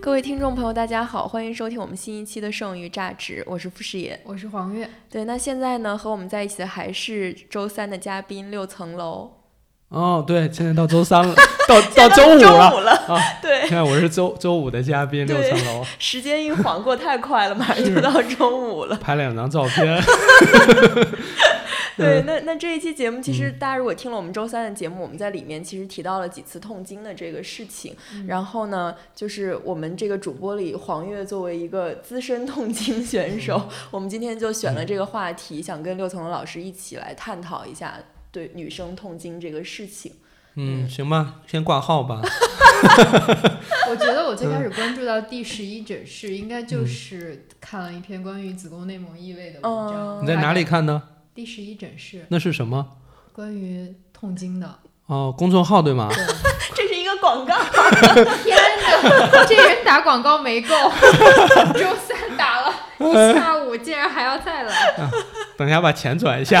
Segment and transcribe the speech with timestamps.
[0.00, 4.18] 各位听众朋友大家好欢迎收听我们新一期的剩余价值我是傅诗野。
[4.24, 4.88] 我是黄月。
[5.10, 9.45] 对那现在呢和我们在一起的还是周三的嘉宾六层楼。
[9.88, 11.34] 哦，对，现在到周三了，
[11.68, 12.46] 到到周五周
[12.80, 13.16] 了啊！
[13.40, 18.96] 对现，在我是周周五的嘉宾，六层楼，时间一晃过太快了，马上就到周五了。
[18.96, 20.02] 拍了两张照片。
[21.96, 27.96] 对，嗯那那这一期节目，其实大家如果听了我们周三的节目，我们在里面其实提到了几次痛经的这个事情。
[28.26, 37.94] 然后呢，就是我们这个主播里，黄月作为一个资深痛经选手，我们今天就选了这个话题，想跟六层楼老师一起来探讨一下
[38.30, 40.12] 对女生痛经这个事情。
[40.58, 42.20] 嗯，行吧，先挂号吧。
[43.90, 50.18] 我觉得我最开始关注到第十一诊室，应该嗯就是看了一篇关于子宫内膜异位的文章。
[50.18, 50.64] 嗯你在哪里？
[50.64, 51.02] 看呢？
[51.34, 52.86] 第十一诊室，那是什么？
[53.34, 54.78] 关于痛经的。
[55.06, 56.08] 哦，公众号对吗？
[56.10, 56.24] 对，
[56.74, 57.54] 这是一个广告，
[58.42, 60.74] 天哪，这人打广告没够，
[61.74, 64.74] 周三打了一下午，竟然还要再来。
[65.58, 66.60] 等一下把钱转一下。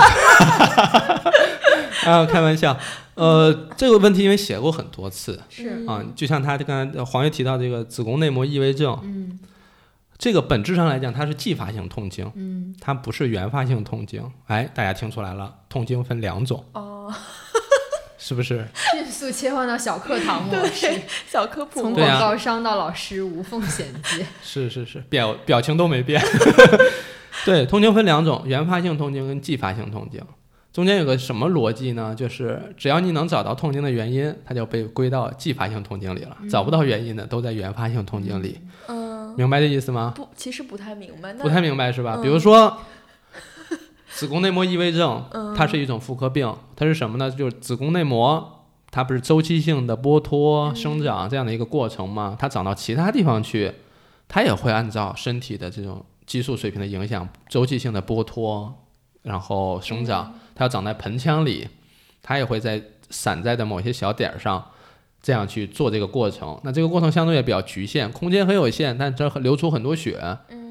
[2.04, 2.76] 啊，开玩笑。
[3.14, 9.38] 呃，这个问题因为写过很多次是，啊，就像他刚才黄月提到这个子宫内膜异位症，嗯
[10.18, 14.22] 这个本质上来讲，它是继发性痛经，嗯，它不是原发性痛经。
[14.46, 17.12] 哎，大家听出来了，痛经分两种，哦，
[18.18, 18.66] 是不是？
[18.92, 24.26] 迅速切换到小课堂模式，对，小科普从广告商到老师无缝衔接。
[24.42, 26.22] 是是是，表表情都没变。
[27.44, 30.20] 对，痛经分两种，原发性痛经跟继发性痛经。
[30.76, 32.14] 中间有个什么逻辑呢？
[32.14, 38.60] 就是只要你能找到痛经的原因，它就被归到继发性痛经里了；找不到原因的，都在原发性痛经里。
[38.88, 40.12] 嗯，明白这意思吗？
[40.14, 41.32] 不，其实不太明白。
[41.32, 42.16] 不太明白是吧？
[42.18, 42.76] 嗯比如说，
[44.10, 47.30] 子宫内膜异位症，嗯它是一种妇科病，它是什么呢？
[47.30, 52.36] 就是子宫内膜，它不是周期性的剥脱、生长这样的一个过程吗？
[52.38, 53.72] 它长到其他地方去，
[54.28, 58.74] 它也会按照身体的这种激素水平的影响，周期性的剥脱，
[59.26, 60.32] 然后生长。
[60.54, 61.68] 它要长在盆腔里，
[62.22, 64.64] 它也会在散在的某些小点儿上。
[65.22, 70.20] 这样去做这个过程，那这个过程相对也比较局限，空间很有限，但这流出很多血，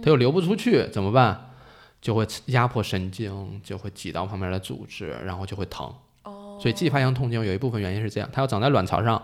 [0.02, 1.52] 它又流不出去，怎么办？
[2.00, 5.94] 就会压迫神经，就会挤到旁边的组织，然后就会疼。
[6.24, 9.22] 哦，所以继发性痛经有一部分原因是这样，它要长在卵巢上，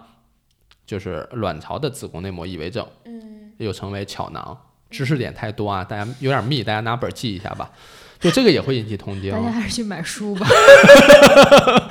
[0.86, 4.58] 就是卵巢的子宫内膜异位症，嗯又称为巧囊。
[4.90, 7.72] 知识点太多啊，大家有点密，大家拿本儿记一下吧。
[8.22, 10.48] 就这个也会引起通奸大，家还是去买书吧。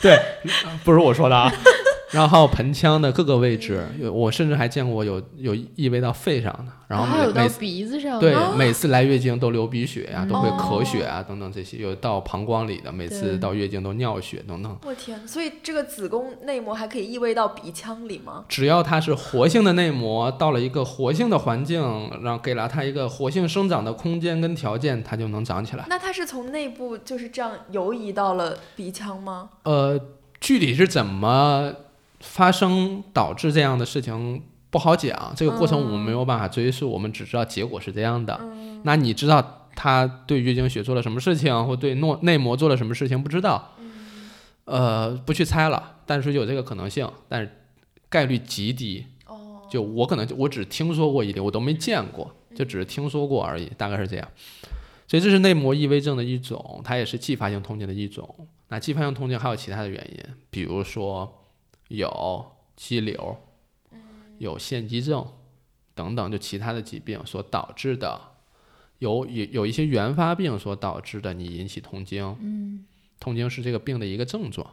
[0.00, 0.18] 对，
[0.84, 1.52] 不是我说的啊。
[2.12, 14.78] 然后还有盆腔的各个位置，有我甚至还见过有有异位到肺上的，然后还有到鼻子上，对啊每次来月经都流鼻血呀、都会哦咳血啊等等这些，有到膀胱里的，每次到月经都尿血等等。
[14.84, 18.44] 我天，所以这个子宫内膜还可以异位到鼻腔里吗？
[18.46, 21.82] 只要它是活性的内膜，到了一个活性的环境，
[22.22, 25.86] 让给了它一个活性生长的空间跟条件，它就能长起来。
[25.88, 29.48] 那它是从内部就是这样游移到了鼻腔吗？
[29.62, 29.98] 呃，
[30.40, 31.72] 具体是怎么
[32.22, 38.38] 发生导致这样的事情不好讲，这个过程我们没有办法追溯，我们只知道结果是这样的。
[38.40, 43.22] 嗯那你知道他对月经血做了什么事情，或对内内膜做了什么事情？
[43.22, 43.76] 不知道，
[44.64, 47.50] 呃，不去猜了，但是有这个可能性，但是
[48.08, 49.06] 概率极低。
[49.26, 54.28] 哦，就我可能就我只听说过一点，我都没见过，就只是听说过而已，大概是这样。
[55.06, 58.34] 所以这是内膜异位症的一种，它也是继发性痛经的一种。
[58.68, 61.41] 那继发性痛经还有其他的原因，比如说
[61.96, 63.36] 有肌瘤，
[64.38, 65.26] 有腺肌症
[65.94, 68.20] 等等，就其他的疾病所导致的，
[68.98, 72.36] 有有有一些原发病所导致的，你引起痛经。
[72.40, 72.84] 嗯，
[73.20, 74.66] 痛经是这个病的一个症状，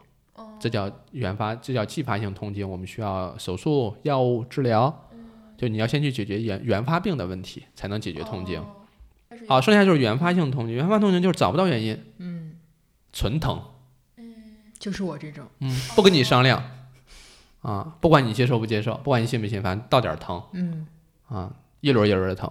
[0.58, 5.08] 这叫原发，这叫继发性痛经，我们需要手术、药物治疗。
[5.56, 8.58] 就你要先去解决原原发病的问题，才能解决痛经。
[8.60, 8.76] 哦
[9.46, 10.74] 好，剩下就是原发性痛经。
[10.74, 12.56] 原发痛经就是找不到原因，嗯，
[13.12, 13.62] 纯疼，
[14.16, 14.34] 嗯
[14.78, 16.62] 就是我这种，嗯，不跟你商量，
[17.62, 20.86] 啊，不管你接受不接受，不管你信不信，反正到点儿疼嗯，
[21.28, 22.50] 啊，一轮一轮的疼，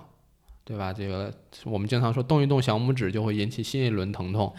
[0.64, 0.94] 对吧？
[0.94, 1.34] 这个
[1.66, 4.54] 我们经常说动一动小拇指就会引起新一轮疼痛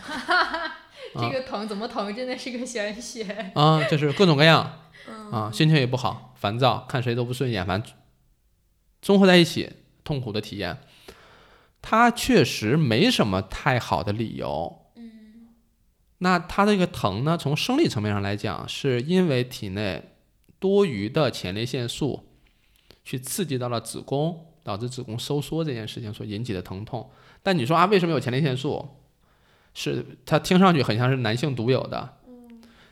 [1.14, 3.22] 这个疼怎么疼，真的是个玄学。
[3.54, 4.80] 啊，就是各种各样
[5.32, 7.92] 啊，心情也不好，烦躁，看谁都不顺眼，反正
[9.02, 9.72] 综合在一起，
[10.04, 10.78] 痛苦的体验。
[11.82, 14.76] 它确实没什么太好的理由。
[16.18, 20.09] 那它这个疼呢，从生理层面上来讲，是因为体内
[20.60, 22.22] 多余的前列腺素
[23.02, 27.10] 去刺激到了子宫，导致子宫收缩这件事情所引起的疼痛。
[27.42, 28.88] 但你说啊，为什么有前列腺素？
[29.72, 32.16] 是它听上去很像是男性独有的，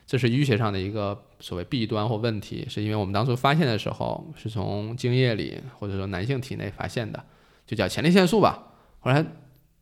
[0.07, 7.21] 这是医学上的一个所谓弊端或问题，是因为我们当初发现的时候是从精液里或者说男性体内发现的，
[7.67, 8.71] 就叫前列腺素吧。
[9.01, 9.25] 后来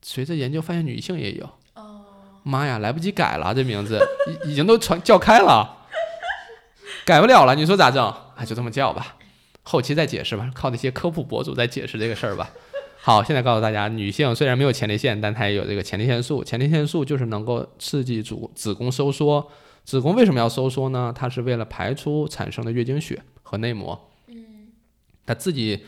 [0.01, 1.48] 随着研究发现女性也有，
[2.42, 4.04] 妈呀，来不及改了，这名字
[4.44, 5.76] 已已经都传叫开了，
[7.07, 8.13] 改不了了，你说咋整？
[8.36, 9.15] 哎，就这么叫吧，
[9.63, 12.50] 后期再解释吧，靠那些科普博主再解释这个事儿吧。
[12.98, 16.44] 好，现在告诉大家，女性虽然没有前列腺，但她也有这个前列腺素。
[16.44, 19.50] 前列腺素就是能够刺激主子宫收缩。
[19.86, 21.13] 子宫为什么要收缩呢？
[21.15, 24.09] 它是为了排出产生的月经血和内膜。
[24.27, 24.68] 嗯，
[25.25, 25.86] 它自己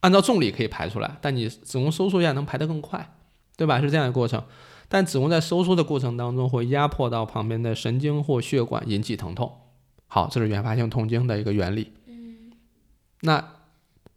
[0.00, 3.14] 按照重力可以排出来，但你子宫收缩一下能排得更快，
[3.56, 3.80] 对吧？
[3.80, 4.44] 是这样的过程。
[4.90, 9.50] 但子宫在收缩的过程当中会压迫到旁边的神经或血管，引起疼痛。
[10.14, 11.90] 好，这是原发性痛经的一个原理。
[12.06, 12.52] 嗯，
[13.22, 13.42] 那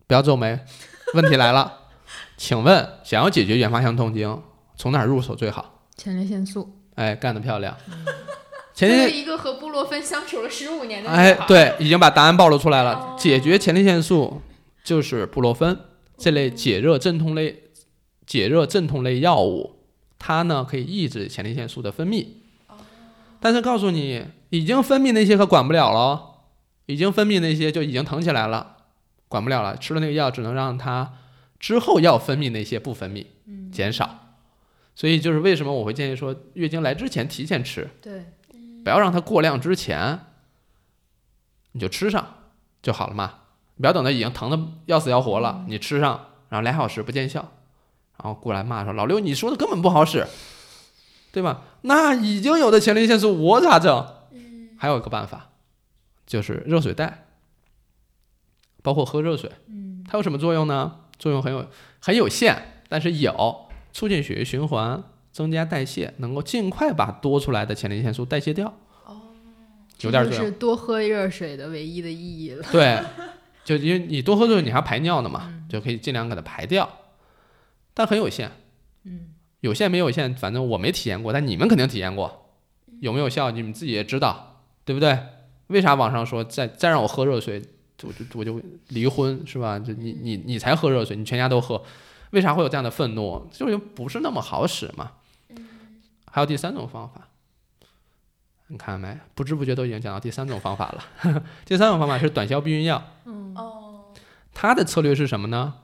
[0.08, 0.60] 不要皱眉，
[1.14, 1.72] 问题来了。
[2.36, 4.42] 请问，想要解决原发性痛经，
[4.76, 5.88] 从哪儿入手最好？
[5.96, 6.70] 前列腺素。
[6.96, 7.78] 哎，干得漂亮！
[8.74, 13.16] 前列腺一个和布洛芬相处了十五年的哎，对，已经把答案暴露出来了。
[13.18, 14.42] 解决前列腺素
[14.84, 15.80] 就是布洛芬
[16.18, 17.70] 这类解热镇痛类
[18.26, 19.78] 解热镇痛类药物，
[20.20, 22.28] 它呢可以抑制前列腺素的分泌。
[23.40, 26.42] 但是告诉你，已经分泌那些可管不了了，
[26.86, 28.78] 已经分泌那些就已经疼起来了，
[29.28, 29.78] 管不了了。
[29.78, 31.14] 吃了那个药，只能让它。
[31.58, 33.26] 之后要分泌那些不分泌，
[33.72, 34.36] 减少，
[34.94, 38.26] 所以就是为什么我会建议说，月经来之前提前吃，对，
[38.84, 40.20] 不要让它过量之前，
[41.72, 42.28] 你就吃上
[42.84, 43.36] 就好了嘛，
[43.80, 47.40] 不要等到已经疼的要死要活了，你吃上，然后俩小时不见效，
[48.22, 50.28] 然后过来骂说老刘你说的根本不好使，
[51.32, 51.62] 对吧？
[51.82, 54.06] 那已经有的前列腺素我咋整？
[54.86, 55.50] 还有一个办法，
[56.28, 57.26] 就是热水袋，
[58.84, 59.52] 包括喝热水，
[60.08, 61.00] 它有什么作用呢？
[61.18, 61.68] 作用很有
[62.00, 68.78] 很有限，但是有促进血液循环、增加代谢，能够尽快把多出来的前列腺素代谢掉。
[69.06, 69.22] 哦，
[70.02, 72.64] 有点就是多喝热水的唯一的意义了。
[72.72, 73.02] 对，
[73.64, 76.88] 就因为你多喝热水，你还排尿呢嘛，就可以尽量给它排掉，
[77.96, 78.52] 但很有限。
[79.06, 82.52] 嗯，有限没有限，反正我没体验过，但你们肯定体验过，
[83.00, 83.50] 有没有效？
[83.50, 84.55] 你们自己也知道，
[84.86, 85.20] 对不对？
[85.68, 87.62] 为啥网上说再再让我喝热水？
[88.04, 89.80] 我就我就离婚是吧？
[89.80, 91.82] 就你你你才喝热水，你全家都喝，
[92.32, 93.50] 为啥会有这样的愤怒？
[93.52, 95.14] 就是不是那么好使嘛。
[96.30, 97.30] 还有第三种方法，
[98.68, 99.18] 你看没？
[99.34, 101.44] 不知不觉都已经讲到第三种方法了。
[101.66, 103.02] 第三种方法是短效避孕药。
[103.56, 104.14] 哦。
[104.54, 105.76] 它的策略是什么呢？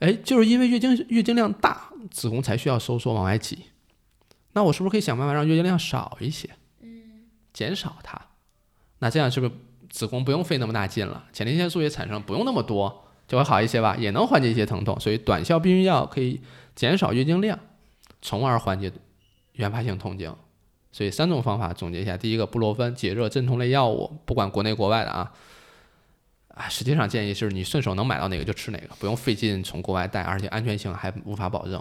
[0.00, 3.66] 哎，就是因为月经月经量大，子宫才需要收缩往外挤。
[4.54, 6.48] 那我是不是可以想办法让月经量少一些？
[7.54, 8.20] 减少它。
[8.98, 9.52] 那这样是不是？
[9.90, 14.98] 子宫不用费那么大劲了，前列腺素也产生不用那么多，就会好一些吧，也能缓解一些疼痛。
[14.98, 16.40] 所以短效避孕药可以
[16.74, 17.56] 减少月经量，
[18.20, 18.90] 从而缓解
[19.52, 20.34] 原发性痛经。
[20.90, 25.32] 所以三种方法总结一下：第一个，布洛芬解热镇痛类药物，不管国内国外的啊，
[26.48, 31.80] 啊，实际上建议是你顺手能买到哪个就吃哪个，不用费劲从国外带，而且安全性还无法保证。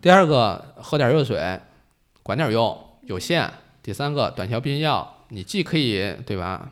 [0.00, 1.58] 第二个，喝点热水，
[2.22, 3.50] 管点用，有限。
[3.82, 6.70] 第三个，短效避孕药，你既可以对吧？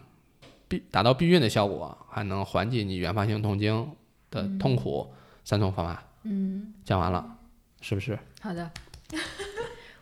[0.69, 3.91] 避达到避孕的效果，还能缓解你原发性痛经
[4.31, 5.13] 的痛苦，
[5.45, 7.37] 三种方法，嗯，讲完了，
[7.81, 8.19] 是不是？
[8.41, 8.71] 好的。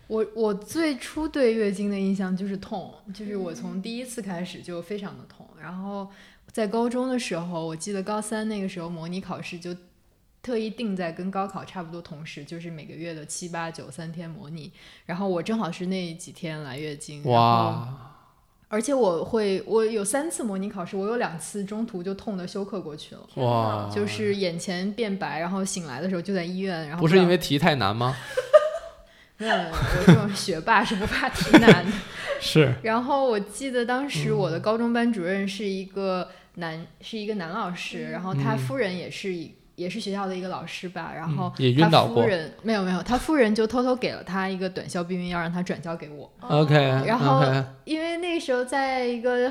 [0.09, 5.47] 我我最初对月经的印象就是痛，就是我从第一次开始就非常的痛。
[5.61, 6.11] 然后
[6.51, 9.75] 在高中的时候，我记得高三那个时候模拟考试就
[10.43, 14.73] 特意定在跟高考差不多同时，就是每个月的七八九三天模拟。
[15.07, 18.15] 然后我正好是那几天来月经，哇。
[18.71, 23.23] 而且我会，我有三次模拟考试，我有两次中途就痛的休克过去了。
[23.37, 23.91] 哇！
[23.91, 26.87] 就是眼前变白，然后醒来的时候就在医院。
[26.87, 28.15] 然后不是因为题太难吗？
[29.39, 31.93] 没有，我这种学霸是不怕题难的。
[32.43, 32.75] 是。
[32.83, 39.55] 然后我记得当时我的高中班主任是一个男，是一个男老师，然后他夫人也是一。
[39.79, 46.31] 也是学校的一个老师吧，然后他夫人没有没有，他夫人就偷偷给了他一个短效避孕药，让他转交给我。
[46.41, 46.75] OK，
[47.07, 47.43] 然后
[47.85, 49.51] 因为那个时候在一个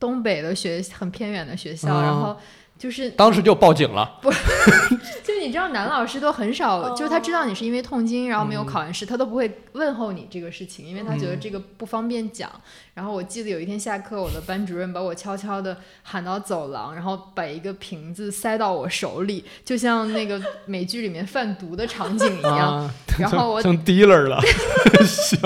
[0.00, 2.36] 东北的学很偏远的学校，然后。
[2.78, 4.30] 就是当时就报警了，不，
[5.24, 12.48] 就你知道男老师都很少，就是他知道你是因为痛经，然后没有考完试，他都不会问候你这个事情，因为他觉得这个不方便讲。
[12.94, 22.88] 然后我记得有一天下课，我的班主任把我悄悄的喊到走廊，然后把一个瓶子塞到我手里，就像那个美剧里面贩毒的场景一样。
[23.18, 24.40] 然后我成 dealer 了，
[25.04, 25.40] 行。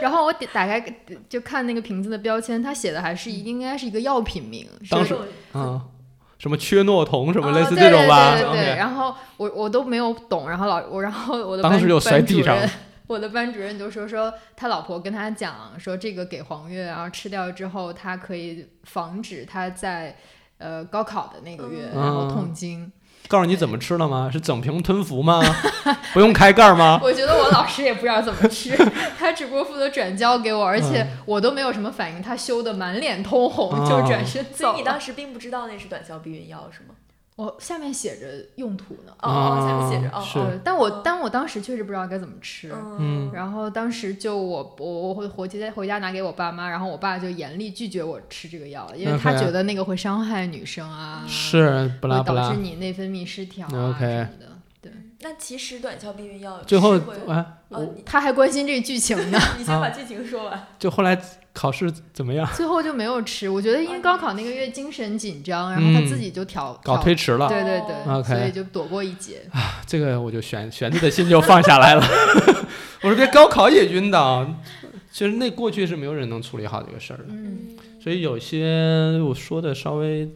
[0.00, 0.84] 然后我打开
[1.28, 4.66] 就看那个瓶子的标签，他写的还是应该是一个药品名。
[4.90, 5.16] 当时，
[5.54, 5.80] 嗯。
[6.42, 8.34] 什么缺诺酮什么哦类似这种吧。
[8.34, 12.70] 对对对然后我我都没有懂，然后老我然后我的当时就摔地上主任
[13.06, 20.16] 我的班主任就说说他老婆跟他讲说这个给黄月，然后吃掉之后，他可以防止他在
[20.58, 22.90] 呃高考的那个月、嗯然后痛经。
[23.28, 24.28] 告诉你怎么吃了吗？
[24.32, 25.40] 是整瓶吞服吗？
[26.12, 27.00] 不用开盖吗？
[27.04, 28.76] 我觉得我老师也不知道怎么吃，
[29.18, 34.72] 他只不过负责转交给我，而且我都没有什么反应，他羞得满脸通红，就哦转身走了。
[34.72, 36.94] 所以你当时并不知道那是短效避孕药是吗？
[37.42, 39.12] 我下面写着用途呢。
[39.20, 42.72] 哦哦，下面写着哦，哦对，但我但我当时确实不知道该怎么吃。
[42.98, 52.60] 嗯然后当时就我我我会回家回家拿给我爸妈，然后我爸就严厉拒绝我吃这个药，因为他觉得那个会伤害女生啊，是不拉不拉会导致。
[52.60, 54.51] 你内分泌失调啊 OK 什么的。
[55.22, 60.66] 对，那其实短效避孕药最后是会哎，哦，他还关心这个剧情呢， 你先把剧情说完。
[60.78, 61.16] 就后来
[61.52, 62.48] 考试怎么样？
[62.54, 63.48] 最后就没有吃。
[63.48, 67.48] 我觉得因为高考那个月精神紧张，然后他自己就调搞推迟了。
[67.48, 69.42] 对对对所以就躲过一劫。
[69.52, 72.04] 啊这个我就悬悬着的心就放下来了。
[73.02, 74.46] 我说别高考也晕倒，
[75.10, 77.24] 其实那过去是没有人能处理好这个事儿的。
[77.28, 80.30] 嗯，所以有些我说的稍微，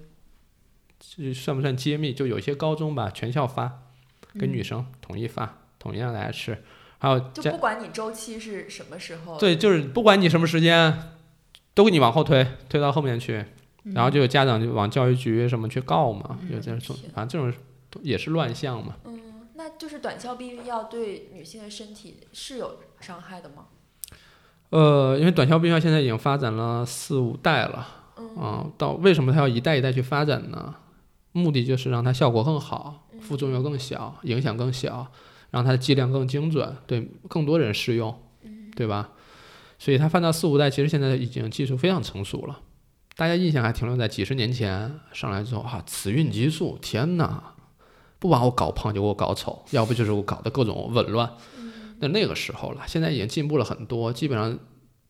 [0.98, 2.12] 这算不算揭秘？
[2.12, 3.84] 就有些高中吧，全校发，
[4.38, 6.56] 给女生统一发，统一让大家吃。
[6.98, 11.10] 还有就不管你周期是什么时候，对，就是不管你什么时间，
[11.74, 13.44] 都给你往后推，推到后面去。
[13.94, 17.56] 然后就有家长就往教育局什么去告嘛，有这种，天反正这种
[18.02, 18.96] 也是乱象嘛。
[19.04, 23.66] 嗯，那就是短效避孕药对女性的身体是有伤害的吗？
[24.70, 30.74] 呃，因为短效避孕药现在已经发展了四五代了，嗯啊，到为什么它要一代一代去发展呢？
[31.30, 35.06] 目的就是让它效果更好，副作用更小，影响更小，
[35.50, 38.16] 让它的剂量更精准，对更多人适用，
[38.76, 39.10] 对吧？
[39.78, 42.60] 所以它放到四五代，其实现在已经技术非常成熟了。
[43.16, 47.54] 大家印象还停留在几十年前上来之后啊，雌孕激素，天哪，
[48.18, 51.30] 不把我搞胖就给我搞丑，要不就是我搞得各种紊乱。
[51.98, 54.58] 那那个时候了，现在已经进步了很多，基本上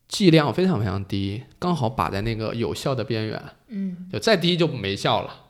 [0.07, 5.46] 剂量非常非常低，刚好把在那个有效的边缘，嗯就再低就没效了，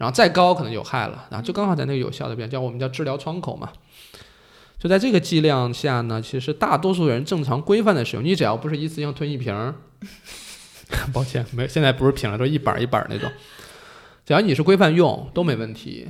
[0.00, 3.70] 然后再高可能有害了，然后就刚好在那个有效的边，叫我们叫治疗窗口嘛。
[4.78, 9.74] 就在这个剂量下呢，其实大多数人正常规范的使用，你只要不是一次性吞一瓶儿，
[11.12, 13.30] 抱歉，没现在不是瓶了，都一板一板那种，
[14.24, 16.08] 只要你是规范用都没问题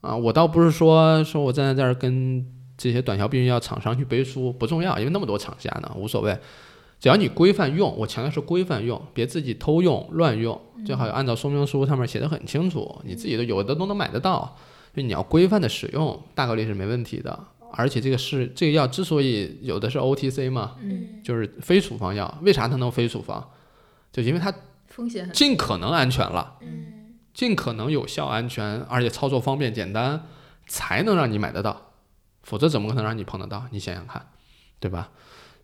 [0.00, 0.16] 啊。
[0.16, 2.42] 我倒不是说说我站在这儿跟
[2.78, 6.34] 这些短效避孕药厂商去背书不重要，因为那么多厂家呢，无所谓。
[7.00, 14.56] 只要你规范用，我强调是规范用，别自己偷用乱用，最好按照说明书上面写的很清楚，你自己都有的都能买得到，
[14.94, 17.38] 就你要规范的使用，大概率是没问题的。
[17.70, 23.46] 而且这个是这个药之所以有的是 OTC 嘛，嗯，就是非处方药，为啥它能非处方？
[24.10, 24.52] 就因为它
[24.86, 30.24] 风险尽可能安全了，嗯尽可能有效、安全，而且操作方便简单，
[30.66, 31.92] 才能让你买得到，
[32.42, 33.66] 否则怎么可能让你碰得到？
[33.70, 34.26] 你想想看，
[34.80, 35.10] 对吧？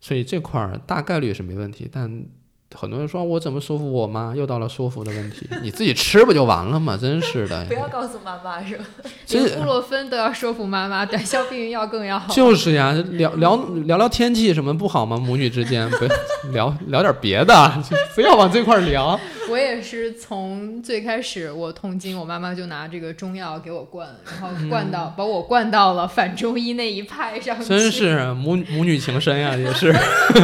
[0.05, 2.27] 所以这块儿大概率是没问题，但
[2.75, 4.35] 很多人说我怎么说服我妈？
[4.35, 6.99] 又到了说服的问题，你自己吃不就完了吗？
[7.01, 8.85] 真是的不，要告诉妈妈是吧？
[9.25, 12.33] 这连布洛芬都要说服妈妈，短效避孕药更要好。
[12.35, 15.17] 就是呀，聊聊聊聊天气什么不好吗？
[15.17, 16.07] 母女之间不
[16.53, 17.55] 聊聊点别的，
[17.89, 19.19] 就非要往这块聊。
[19.51, 27.63] 我也是从最开始我痛经，我妈妈就拿这个中药给我灌，然后灌到、把我灌到了反中医那一派上。
[27.63, 29.95] 真是母母女情深呀，也是，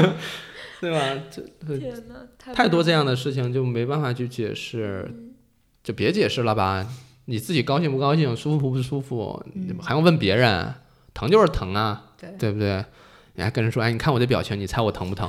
[0.82, 0.98] 对吧？
[1.30, 1.42] 这
[1.78, 1.92] 这，
[2.38, 5.10] 太太多这样的事情就没办法去解释，
[5.84, 6.86] 就别解释了吧。
[7.26, 10.74] 你自己高兴不高兴，舒服不舒服，你还用问别人？
[11.12, 12.84] 疼就是疼啊，对对不对？
[13.34, 15.28] 你还跟人说，哎，你看我这表情，你猜我疼不疼？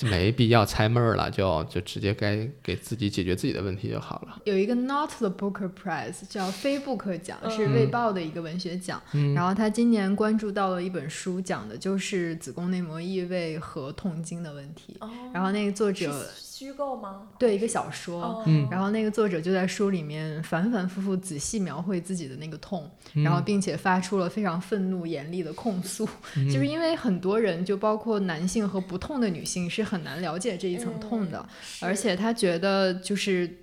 [0.00, 4.40] 就没必要猜闷儿了，就就直接该给自己解决自己的问题就好了。
[4.44, 9.02] 有一个 Not the Booker Prize 叫非布克奖，是嗯卫报的一个文学奖。
[9.12, 14.96] 嗯然后他今年关注到了一本书，讲的就是子宫内膜异位和痛经的问题。
[15.00, 16.26] 哦然后那个作者
[16.60, 17.28] 虚构吗？
[17.38, 18.22] 对一个小说。
[18.22, 31.38] 哦嗯然后那个作者就在书里面反反复复仔细描绘自己的那个痛，嗯然后并且发出了非常愤怒严厉的控诉，嗯就是因为很多人，就包括男性和不痛的女性是很难了解这一层痛的，
[31.80, 33.56] 嗯而且他觉得就是。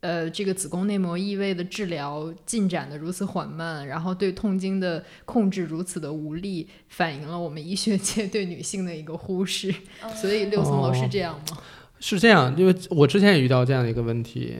[0.00, 9.74] 呃，这个子宫内膜异位的治疗进展的如此缓慢，然后对痛经的控制如此的无力，反映了我们医学界对女性的一个忽视。
[10.04, 11.58] 嗯所以六层楼是哦这样吗？
[12.00, 14.56] 是这样，因为我之前也遇到这样的一个问题，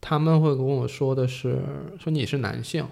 [0.00, 1.60] 他们会跟我说的是，
[1.98, 2.86] 说你是男性，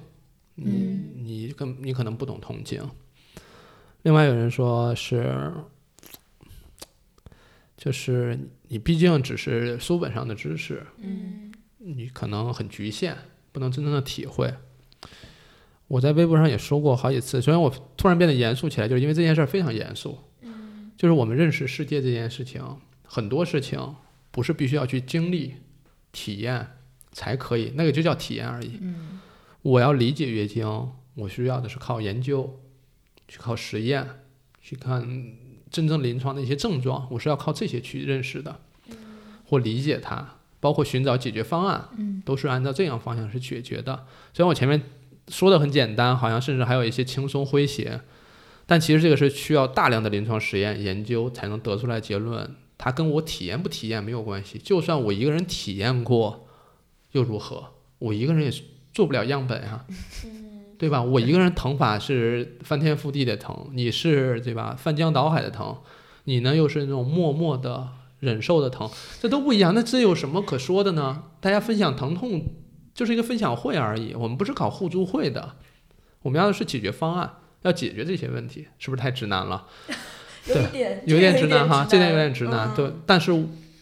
[0.57, 2.83] 你、嗯你跟你可能不懂同经。
[4.03, 5.53] 另外有人说是，
[7.77, 13.17] 就是你毕竟只是书本上的知识，嗯你可能很局限，
[13.53, 14.53] 不能真正的体会。
[15.87, 20.19] 我在微博上也说过好几次，虽然我突然变得严肃起来，就是因为这件事儿非常严肃。
[20.41, 22.63] 嗯，就是我们认识世界这件事情，
[23.05, 23.95] 很多事情
[24.31, 25.55] 不是必须要去经历、
[26.11, 26.69] 体验
[27.13, 28.79] 才可以，那个就叫体验而已。
[28.81, 29.21] 嗯，
[29.63, 30.67] 我要理解月经，
[31.15, 32.61] 我需要的是靠研究，
[33.29, 34.09] 去靠实验，
[34.61, 35.33] 去看
[35.71, 38.61] 真正临床的一些症状，我是要靠这些去认识的，
[39.45, 44.07] 或理解它，包括寻找解决方案，嗯，都是按照这样方向去解决的。
[44.33, 44.83] 虽然我前面
[45.29, 48.01] 说的很简单，好像甚至还有一些轻松诙谐，
[48.67, 52.57] 但其实这个是需要大量的临床实验研究才能得出来结论。
[52.77, 56.47] 它跟我体验不体验没有关系，就算我一个人体验过，
[57.13, 57.69] 又如何？
[57.99, 58.53] 我一个人也
[58.93, 59.87] 做不了样本啊，
[60.79, 61.03] 对吧？
[61.03, 64.77] 我一个人疼法是翻天覆地的疼，你是对吧？
[64.79, 65.79] 翻江倒海的疼，
[66.25, 67.89] 你呢又是那种默默的
[68.21, 68.91] 忍受的疼，
[69.21, 69.75] 这都不一样。
[69.75, 71.25] 那这有什么可说的呢？
[71.41, 72.45] 大家分享疼痛
[72.93, 75.57] 就是一个分享会而已，我们不是搞互助会的，
[76.23, 79.67] 我们要的是解决方案，要解决这些问题，是不是太直男了？
[80.47, 82.69] 有点有点直男男哈，这点有点直男。
[82.69, 83.33] 嗯对，但是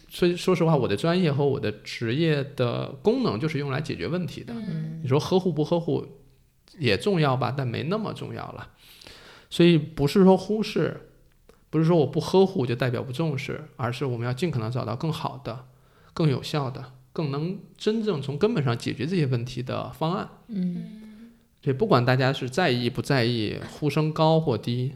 [0.09, 4.53] 所以说实话，我的专业和我的职业的功能就是用来解决问题的。
[4.53, 6.05] 嗯你说呵护不呵护
[6.77, 8.69] 也重要吧，但没那么重要了。
[9.49, 11.09] 所以不是说忽视，
[11.69, 15.65] 不是说我不呵护就代表不重视，而是我们要尽可能找到更好的、
[16.13, 20.29] 更有效的、更能真正从根本上解决这些问题的方案。
[20.47, 24.93] 嗯，对，不管大家是在意不在意，呼声高或低，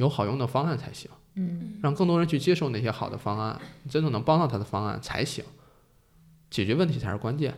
[0.00, 1.08] 有好用的方案才行。
[1.34, 5.44] 嗯，让更多人去接受那些好的方案，真正能帮到他的方案才行。
[6.50, 7.54] 解决问题才是关键。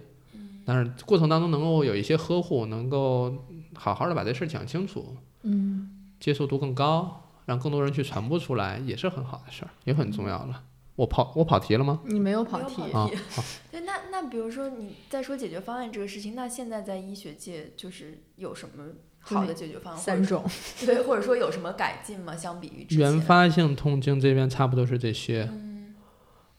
[0.65, 3.35] 但是过程当中能够有一些呵护，能够
[3.75, 10.65] 好好的把这事儿讲清楚，嗯，接受度更高，让更多人去传播出来，也是很好的事儿，也很重要了。
[10.97, 12.01] 我跑我跑题了吗？
[12.05, 13.09] 你没有跑题，啊，
[13.73, 18.85] 对，那那比如说你在说解决方案这个事情，那现在在医学界就是有什么
[19.23, 20.01] 好的解决方案？
[20.01, 20.45] 三种，
[20.85, 22.37] 对，或者说有什么改进吗？
[22.37, 25.49] 相比于之前原发性痛经这边差不多是这些。
[25.51, 25.95] 嗯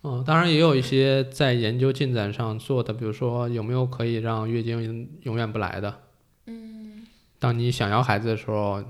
[0.05, 6.01] 嗯，当然也有一些在研究进展上做的，比如说有没有可以让月经永远不来的。
[6.47, 7.07] 嗯，
[7.39, 8.83] 当你想要孩子的时候，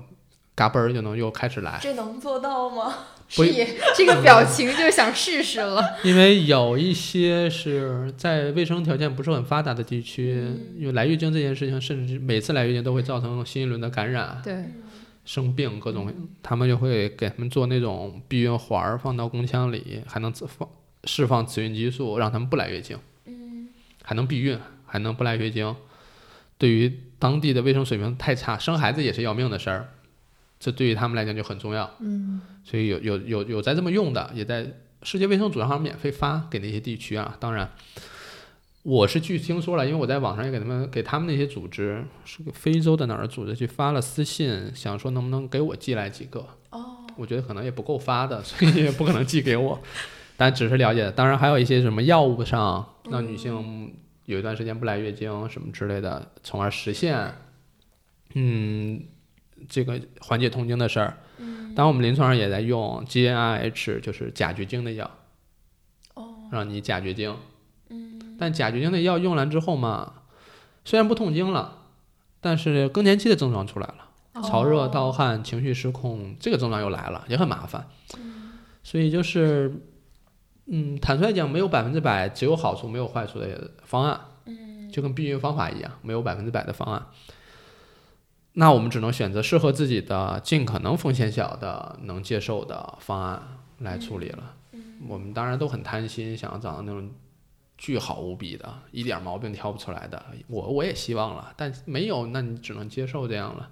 [0.56, 1.78] 嘎嘣儿就能又开始来。
[1.80, 2.94] 这能做到吗？
[3.36, 3.52] 不是
[3.96, 5.82] 这个表情就想试试了。
[6.04, 10.60] 因为有一些是在卫生条件不是很发达的地区，嗯。
[10.78, 14.54] 因为来月经这件事情，甚至每次来月经都会造成新一轮的感染、对，
[15.24, 20.68] 生病各种，他们就会给他们做那种避孕环儿放到宫腔里，还能自放
[21.04, 23.68] 释放雌孕激素，让他们不来月经，嗯。
[24.02, 25.74] 还能避孕，还能不来月经。
[26.56, 29.88] 对于当地的卫生水平太差，生孩子也是要命的事儿，
[30.58, 31.90] 这对于他们来讲就很重要。
[32.00, 34.66] 嗯，所以有有有有在这么用的，也在
[35.02, 37.36] 世界卫生组织上免费发给那些地区啊。
[37.38, 37.70] 当然，
[38.82, 46.46] 我是据听说了，因为我在网上也给他们给他们那些组织，是个非洲的哪儿组织去发了私信，想说能不能给我寄来几个。
[46.70, 49.80] 哦，我觉得可能也不够发的，所以也不可能寄给我，
[50.36, 51.10] 但只是了解。
[51.10, 57.34] 当然还有一些什么药物上让女性有一段时间不来月经什么之类的，从而实现
[58.34, 59.02] 嗯
[59.68, 61.18] 这个缓解痛经的事儿。
[61.74, 65.10] 当然我们临床上也在用 GnRH，就是假绝经的药，
[66.14, 67.36] 哦，让你假绝经。
[67.88, 70.12] 嗯，但假绝经的药用完之后嘛，
[70.84, 71.78] 虽然不痛经了，
[72.40, 73.96] 但是更年期的症状出来了。
[74.42, 77.86] 潮热、盗汗、情绪失控，这个症状又来了，也很麻烦。
[78.82, 79.80] 所以就是，
[80.66, 87.06] 嗯，坦率讲，没有百分之百只有好处没有坏处的方案，嗯，就跟避孕方法一样，没有百分之百的方案。
[88.56, 93.42] 那我们只能选择适合自己的、尽可能风险小的、能接受的方案
[93.78, 94.54] 来处理了。
[95.08, 97.10] 我们当然都很贪心，想要找到那种
[97.76, 100.24] 巨好无比的，一点毛病挑不出来的。
[100.46, 103.70] 我我也希望了，但没有，那你只能接受这样了。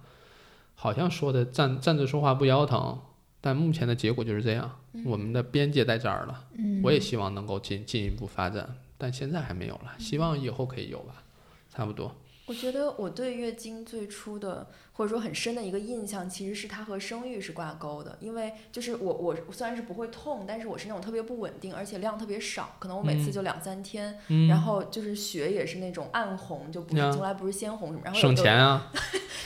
[0.74, 3.00] 好像说的站站着说话不腰疼，
[3.40, 4.78] 但目前的结果就是这样。
[5.04, 6.44] 我们的边界在这儿了，
[6.82, 11.22] 我也希望能够进进一步发展，但现在还没有了，希望以后可以有吧，
[11.70, 12.16] 差不多。
[12.46, 18.16] 我觉得我对月经最初的或者说很深的一个印象，其实是它和生育是挂钩的。
[18.20, 28.00] 因为就是我我虽然是不会痛，但是我是那种特别不稳定，而且量特别少，可能我每次嗯就两三天，嗯，然后就是血也是那种暗红，就不是呀从来不是鲜红什么。
[28.04, 28.92] 然后有省钱啊，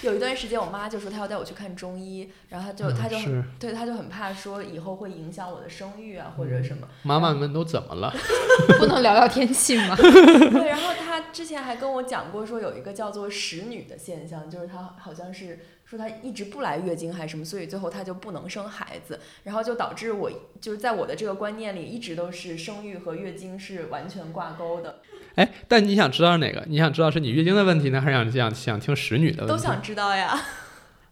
[0.03, 3.17] 有 有一段时间，我妈就说她要带我去看中医，然后她就嗯她就
[3.61, 6.89] 对她就很怕说以后会影响我的生育啊或者什么。
[7.03, 8.13] 妈妈们都怎么了？
[8.81, 9.95] 不能聊聊天气吗？
[10.01, 25.01] 对，然后她之前还跟我讲过说有一个叫做使女的现象，就是她好像是说她一直不来月经还是什么，所以最后她就不能生孩子，然后就导致我就是在我的这个观念里一直都是生育和月经是完全挂钩的。
[25.37, 26.65] 哎，但你想知道是哪个？
[26.67, 29.53] 你想知道是你月经的问题呢，还是想想想听使女的问题？
[29.53, 30.41] 都想知道呀。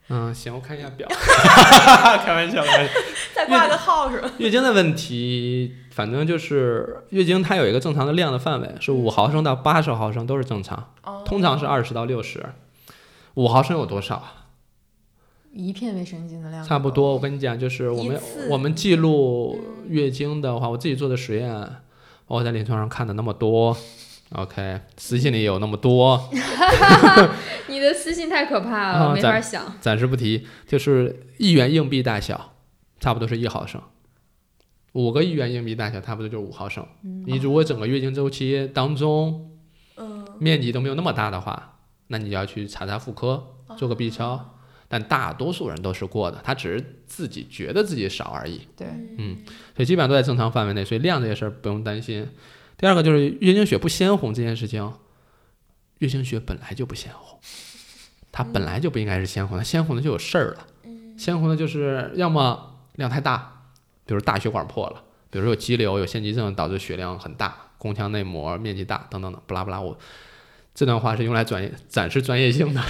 [0.09, 1.09] 嗯，行，我看一下表，
[2.25, 2.93] 开玩笑，开玩笑。
[3.35, 4.31] 再挂个号是吧？
[4.39, 10.93] 月经的问题，反正就是月经它有一个正常的量的范围，是五毫升到八十毫升都是正常，
[11.25, 12.45] 通常是二十到六十。
[13.35, 14.47] 五毫升有多少啊？
[15.55, 16.63] 一片卫生巾的量。
[16.63, 21.67] 差不多，我跟你讲，就是我们我们记录月经的话，我自己做的实验，
[22.27, 23.77] 我在临床上看的那么多。
[24.35, 26.29] OK，私信里有那么多，
[27.69, 29.65] 你的私信太可怕了，没法想。
[29.81, 32.57] 暂时不提，就是一元硬币大小，
[32.99, 33.81] 差不多是一毫升。
[34.93, 36.85] 五个一元硬币大小，差不多就是五毫升。
[37.27, 39.53] 你如果整个月经周期当中，
[39.97, 43.41] 嗯面积都没有那么大的话，那你就要去查查妇科，
[43.77, 44.51] 做个 B 超。
[44.87, 48.63] 但大多数人都是过的，他只是自己觉得自己少而已。
[48.77, 48.87] 对，
[49.19, 49.39] 嗯，
[49.75, 52.29] 所以基本上都在正常范围内，所以量这些事儿不用担心。
[52.77, 54.93] 第二个就是月经血不鲜红这件事情，
[55.99, 57.39] 月经血本来就不鲜红，
[58.33, 60.67] 它本来就不应该是鲜红的，鲜红的就有事儿了。
[61.17, 63.69] 鲜红的就是要么量太大，
[64.05, 69.81] 比如大血管破了，比如说有肌瘤、有腺肌症导致血量很大，宫腔内膜面积大等等等，不拉不拉。
[69.81, 69.97] 我
[70.75, 72.83] 这段话是用来专业展示专业性的，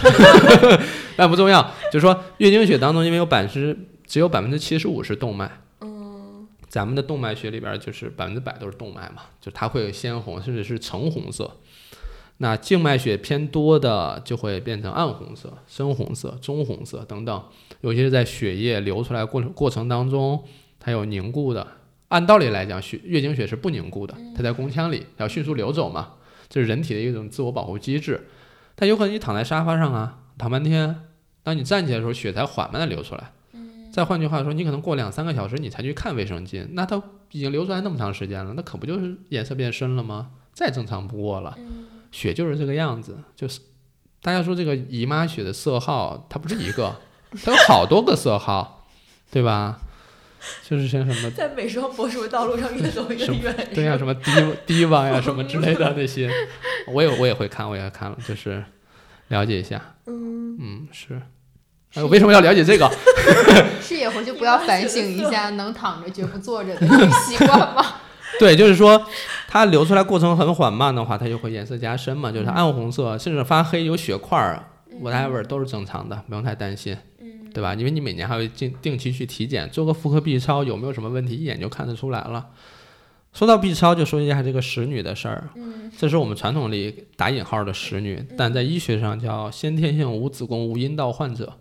[1.16, 1.62] 但不重要。
[1.92, 5.61] 就是说月经血当中，因为有百分之只有百分之七十五是动脉。
[6.74, 11.58] 咱们的动脉血里边就是百分之百都是动脉嘛，就它会有鲜红，甚至是橙红色。
[12.38, 17.44] 那静脉血偏多的就会变成暗红色、深红色、棕红色等等。
[17.82, 20.42] 尤其是在血液流出来过过程当中，
[20.80, 21.64] 它有凝固的。
[22.08, 26.14] 按道理来讲，血月经血是不凝固的，它在宫腔里要迅速流走嘛，
[26.48, 28.26] 这是人体的一种自我保护机制。
[28.74, 31.02] 但有可能你躺在沙发上啊，躺半天，
[31.44, 33.30] 当你站起来的时候，血才缓慢的流出来。
[33.94, 40.33] 再换句话说，你可能过两三个小时你才去看卫生巾，那它已经流出来那么长时间了，那可不就是颜色变深了吗？
[40.52, 41.57] 再正常不过了，
[42.11, 43.16] 血就是这个样子。
[43.37, 43.61] 就是
[44.20, 46.96] 大家说这个姨妈血的色号，它不是一个，
[47.44, 48.88] 它有好多个色号，
[49.30, 49.78] 对吧？
[50.68, 54.30] 就是像什么在美妆博主道路上越走越远，对呀，什么低
[54.66, 56.28] 低洼呀什么之类的那些，
[56.88, 58.64] 我也我也会看，我也看了，就是
[59.28, 59.94] 了解一下。
[60.07, 61.22] 嗯嗯是。
[61.96, 62.90] 我为什么要了解这个？
[63.80, 67.85] 是以后就不要反省一下能躺着绝不坐着的习惯吗？
[68.40, 69.00] 对，就是说
[69.46, 74.64] 它流出来过程很缓慢的话，它就会颜色加深嘛，就是暗红色，甚至发黑有血块儿
[75.00, 76.96] ，whatever 都是正常的，不用太担心，
[77.52, 77.74] 对吧？
[77.74, 82.46] 因为你每年还会定定期去体检，做个妇科 B 超，有没有什么问题，一眼就看得出来了。
[83.33, 85.48] 说到 B 超，就说一下这个使女的事儿。
[85.54, 91.52] 嗯，这是我们传统里打引号的使女，但在医学上叫先天性无子宫无阴道患者。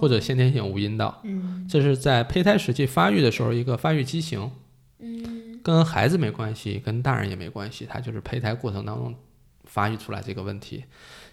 [0.00, 1.22] 或者先天性无阴道，
[1.68, 4.50] 这是在胚胎时期发育的时候一个发育畸形，
[5.62, 9.14] 跟孩子没关系，跟大人也没关系，它就是胚胎过程当中
[9.64, 10.84] 发育出来这个问题。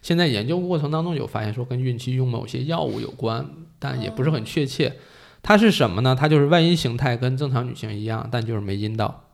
[0.02, 4.96] 现在研究过程当中有发现说跟孕期用某些药物有关，但也不是很确切。
[5.44, 6.16] 它是什么呢？
[6.18, 9.26] 它就是外阴形态跟正常女性一样，但就是没阴道，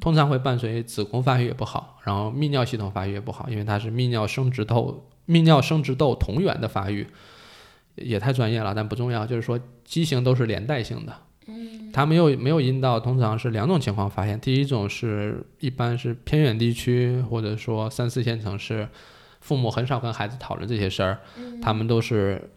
[0.00, 7.06] 通常会伴随子宫发育也不好，然后泌尿系统发育也不好，因为它是泌尿生殖窦泌尿生殖窦同源的发育。
[7.96, 9.26] 也太专业了，但不重要。
[9.26, 11.14] 就是说，畸形都是连带性的。
[11.46, 14.38] 嗯，它没有没有阴道，通常是两种情况发现。
[14.38, 18.88] 第一种是一般是偏远地区，或者说三四线城市，
[19.40, 21.18] 父母很少跟孩子讨论这些事儿，
[21.60, 22.50] 他们都是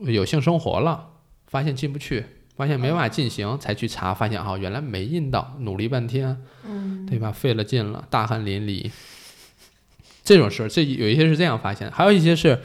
[0.00, 1.08] 有性生活了，
[1.46, 2.24] 发现进不去，
[2.56, 7.32] 发现没办法进行，才去查，发现哦，原来没阴道，努力半天，嗯，对吧？
[7.32, 8.90] 费了劲了，大汗淋漓。
[10.22, 12.60] 这种事儿，这有一些是这样发现，还有一些是。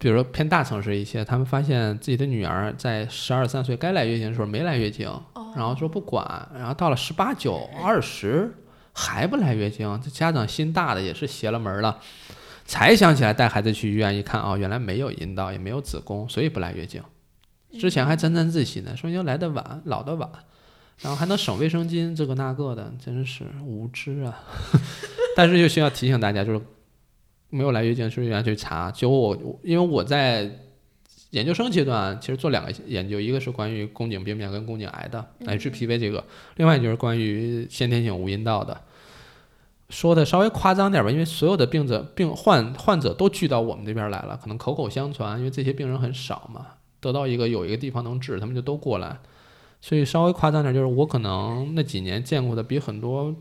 [0.00, 5.10] 比如说偏大城市一些，他们发现自己的女儿在十二三岁该来月经的时候没来月经，
[5.56, 8.54] 然后说不管，然后到了十八九、二十
[8.92, 11.98] 还不来月经，这家长心大的也是邪了门了，
[12.64, 17.02] 才想起来带孩子去医院一看，哦，原来没有阴道也没有子宫，所以不来月经。
[17.80, 20.30] 之前还沾沾自喜呢，说要来的晚，老的晚，
[20.98, 24.38] 然后还能省卫生巾，这个那个的，真是无知啊！
[25.34, 26.60] 但是就需要提醒大家，就是。
[27.50, 28.90] 没有来月经，是医院去查。
[28.90, 30.50] 结果我，因为我在
[31.30, 36.24] 研究生阶段，其实做两个研究，一个是关于宫颈病变跟宫颈癌的 HPV 这个，
[36.56, 38.80] 另外就是关于先天性无阴道的。
[39.90, 46.66] 说的稍微夸张点吧，因为所有的病者、病患患者都聚到我们这边来了，可能口口相传，因为这些病人很少嘛，
[47.00, 49.18] 得到一个有一个地方能治，他们就都过来。
[49.80, 53.34] 所以稍微夸张点，就是我可能那几年见过的比很多。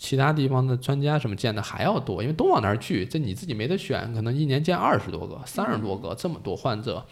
[0.00, 7.04] 其他地方的专家什么见的还要多，因为都往那儿去，这你自己没得选，可能一年见二十多个、三十多个这么多患者，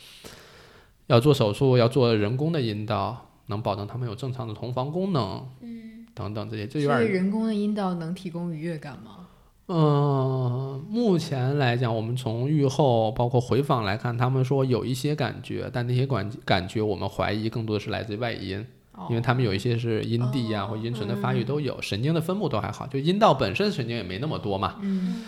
[1.06, 9.26] 要做手术，要做人工的阴道，能保证他们有正常的同房功能，嗯，等等这些，这有点所以人工的阴道能提供愉悦感吗？
[9.66, 18.66] 嗯，目前来讲，我们从预后包括回访来看，他们说有一些感觉，但那些感感觉我们怀疑更多的是来自于外阴，
[19.08, 24.76] 因为他们有一些是阴蒂呀、或阴唇的发育都有，神经的分布都还好，就阴道本身神经也没那么多嘛。
[24.80, 25.24] 嗯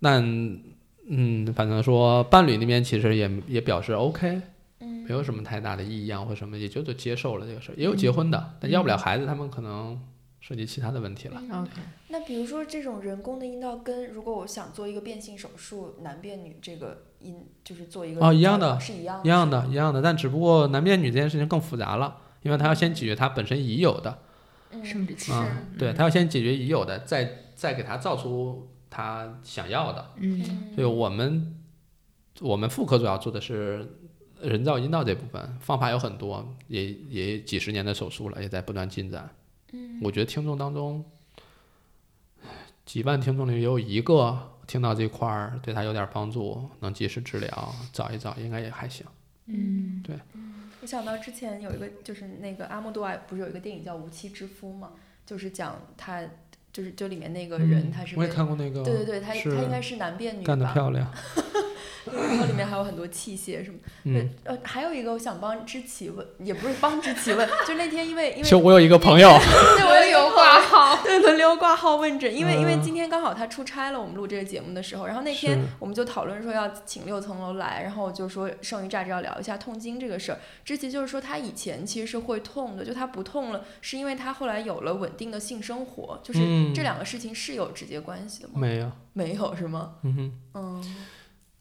[0.00, 0.22] 但
[1.08, 4.40] 嗯，反正说伴侣那边其实也也表示 OK，
[4.80, 7.74] 嗯没有什么太大的异样或什么，也就就接受了这个事儿。
[7.76, 10.00] 也有结婚的，但要不了孩子，他们可能
[10.40, 11.40] 涉及其他的问题了。
[11.52, 11.70] ，OK，
[12.08, 24.18] 那比如说这种人工的阴道跟如果我想做一个变性手术，男变女这个阴就是做一个哦一样的是一样一样的，一样的，但只不过男变女这件事情更复杂了，因为他要先解决他本身已有的，
[24.70, 30.10] 嗯生殖器是啊，对他要先解决已有的，再再给他造出他想要的。
[30.16, 31.60] 嗯嗯所以我们
[32.40, 33.98] 我们妇科主要做的是
[34.40, 39.30] 人造阴道这部分，方法有很多，也也几十年的手术了，也在不断进展。
[39.72, 41.04] 嗯我觉得听众当中，
[42.84, 49.06] 几万听众里有一个听到这块儿对他有点帮助，能及时治疗，找一找应该也还行。
[49.46, 50.02] 嗯
[50.82, 54.92] 我想到之前有一个，就是那个阿莫多瓦不是有一个电影叫《无妻之夫》嘛，
[55.24, 56.20] 就是讲他，
[56.72, 61.10] 就是就里面那个人、他是嗯我也看过那个，对对对，他他应该是男变女吧，干得漂亮。
[62.04, 63.78] 然后里面还有很多器械什么。
[64.02, 69.28] 对嗯，，呃，还有一个我想帮知琪问，也不是帮知琪问，就那天因为因为就我有一个朋友，
[69.78, 80.38] 对我有一个有挂号， 对轮流挂号问诊，因为因为嗯今天刚好他出差了，我们录这个节目的时候，然后那天我们就讨论说要请六层楼来，然后就说剩余榨汁要聊一下痛经这个事儿。
[80.64, 88.54] 知琪就是说他以前其实是会痛的，就他不痛了，是因为他后来有了稳定的性生活，就是嗯这两个事情是有直接关系的吗？
[88.56, 89.92] 没有，没有是吗？
[90.02, 90.32] 嗯哼。
[90.54, 90.84] 嗯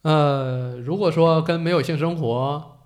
[0.04, 2.78] 呃，如果说跟没有性生活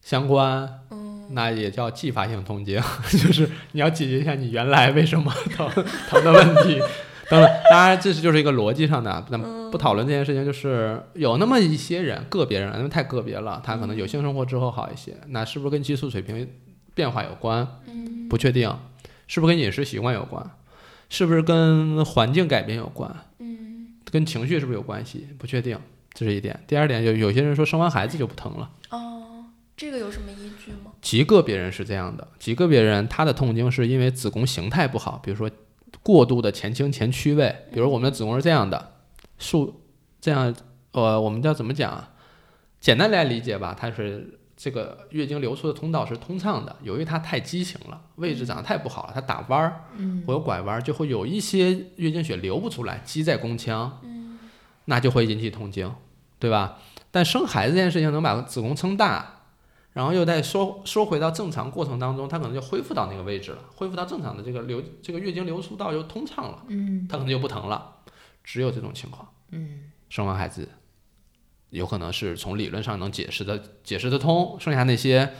[0.00, 5.68] 相关，嗯那也叫继发性痛经， 就是你要解决一下你原来为什么疼
[6.08, 6.80] 疼的问题。
[7.28, 10.44] 当然，当然这是就是一个逻辑上的，咱们不讨论这件事情。
[10.44, 16.48] 就是有那么一些人，个别人，因为太个别了，他可能有性生活之后好一些，那是不是跟激素水平
[16.94, 17.66] 变化有关？
[17.88, 18.72] 嗯不确定，
[19.26, 20.44] 是不是跟饮食习惯有关？
[21.08, 23.14] 是不是跟环境改变有关？
[23.38, 25.26] 嗯跟情绪是不是有关系？
[25.36, 25.78] 不确定，
[26.14, 26.58] 这是一点。
[26.66, 28.70] 第二点，有有些人说生完孩子就不疼了。
[28.90, 29.44] 哦，
[29.76, 30.92] 这个有什么依据吗？
[31.02, 35.50] 极个别人是这样的，极个别人他的痛经是因为子宫形态不好，比如说
[36.02, 38.92] 过度的前倾前屈位，比如我们的子宫是这样的，
[39.38, 39.82] 竖
[40.20, 40.54] 这样，
[40.92, 42.12] 呃，我们叫怎么讲啊？
[42.80, 54.38] 简单来理解吧，它是这个月经流出的通道是通畅的，由于它太畸形了，位置长得太不好了，它打弯儿，嗯或者拐弯儿，就会有一些月经血流不出来，积在宫腔，嗯
[54.86, 55.94] 那就会引起痛经，
[56.38, 56.78] 对吧？
[57.10, 59.42] 但生孩子这件事情能把子宫撑大，
[59.92, 67.96] 然后又在收收回到正常过程当中，它可能就恢复到那个位置了，恢复到正常的这个流这个月经流出道又通畅了，嗯它可能就不疼了。
[68.42, 70.68] 只有这种情况，嗯生完孩子
[71.70, 75.30] 有可能是从理论上能解释的解释得通，剩下那些。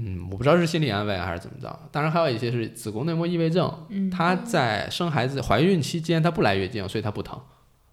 [0.00, 1.76] 嗯，我不知道是心理安慰还是怎么着。
[1.90, 7.36] 当然，还有一些是子宫内膜异位症，嗯她在生孩子、怀孕期间她不来月经，所以她不疼。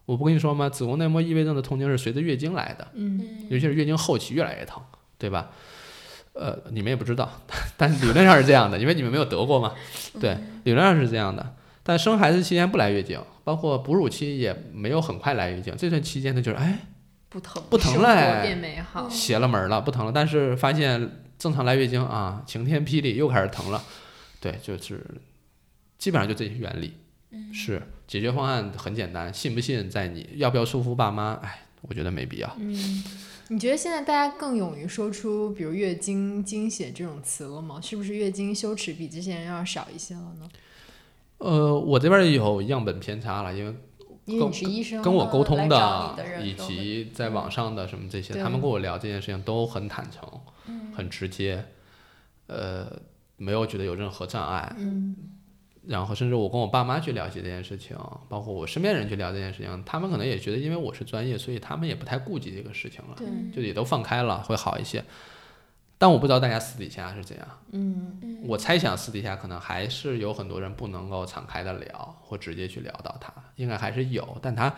[0.06, 0.70] 我不跟你说吗？
[0.70, 4.80] 子宫内膜异位症的痛经是随着月经来的，嗯嗯尤其是月经后期越来越疼，
[5.18, 5.50] 对吧？
[6.34, 7.42] 呃，你们也不知道，
[7.76, 9.74] 但理论上是这样的，因为你们没有得过嘛。
[10.22, 11.56] 对，理论上是这样的。
[11.82, 16.78] 但生孩子期间不来月经，包括哺乳期也没有很快来月经，这段期间呢，就是哎
[17.36, 20.12] 不疼不疼生活嘞，变美好，邪了门儿了，不疼了。
[20.14, 23.84] 但是发现正常来月经啊，晴天霹雳又开始疼了。
[24.40, 25.06] 对，就是
[25.98, 26.94] 基本上就这些原理。
[27.32, 31.34] 嗯是解决方案很简单，信不信在你，要不要说服爸妈？
[31.44, 32.56] 哎，我觉得没必要。
[32.58, 33.04] 嗯，
[33.50, 37.82] 你觉得现在大家更勇于说出比如月经、经血这种词了吗？
[37.82, 40.50] 是不是月经羞耻比之前要少一些了呢？
[41.40, 43.76] 呃，我这边儿有样本偏差了，因为
[44.26, 50.28] 因为你是医生，跟我沟通的以及在网上的什么这些，他们跟我聊这件事情都很坦诚，
[50.68, 51.64] 嗯很直接，
[52.48, 52.92] 呃，
[53.38, 54.76] 没有觉得有任何障碍。
[54.78, 55.16] 嗯
[55.88, 57.96] 然后甚至我跟我爸妈去聊起这件事情，
[58.28, 65.06] 包括我身边人去聊这件事情，他们可能也觉得，因为我是专业，所以他们也不太顾及这个事情了，对，就也都放开了，会好一些。
[65.98, 74.74] 但我不知道大家私底下是怎样，嗯嗯我猜想私底下可能还是有很多人不能够敞开的聊，或直接去聊到他，应该还是有，但他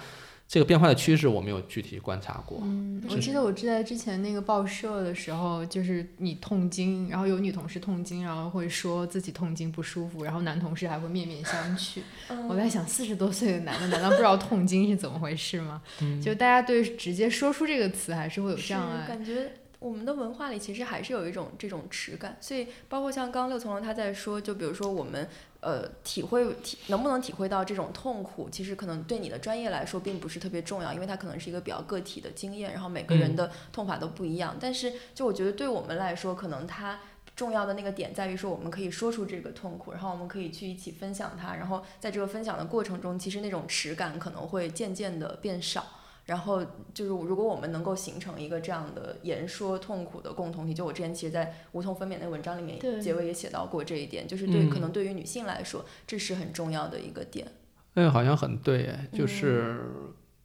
[0.47, 2.59] 这个变化的趋势我没有具体观察过。
[2.63, 11.99] 嗯，我记得我记得之前那个报社的时候，就是你痛经，然后有女同事痛经，然后会说自己痛经不舒服，然后男同事还会面面相觑。
[12.47, 15.81] 我在想，四十多岁的男的难道不知道痛经是怎么回事吗？
[16.23, 19.05] 就大家对直接说出这个词还是会有障碍。
[19.05, 25.27] 感觉我们的文化里其实还是有一种这种耻感，所以包括像刚刚六层楼他在说，就比如说我们
[25.59, 34.55] 呃体会体能不能体会到这种痛苦，其实可能对你的专业来说并不是特别重要，因为它可能是一个比较个体的经验，然后每个人嗯的痛法都不一样。
[34.59, 36.99] 但是就我觉得对我们来说，可能它。
[37.35, 45.85] 重要的那个点在于说，我们可以说出这个痛苦，然后我们可以去一起分享它，然后在这个分享的过程中，其实那种耻感可能会渐渐的变少。
[46.27, 46.63] 然后
[46.93, 57.47] 就是，如果我们能够形成一个这样的言说痛苦的共同体，就我之前其实，在无痛分娩那个文章里面对结尾也写到过这一点，就是对、嗯可能对于女性来说，这是很重要的一个点。
[57.95, 59.89] 哎，好像很对，哎，就是